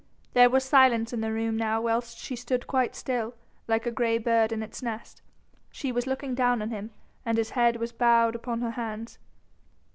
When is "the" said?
1.21-1.31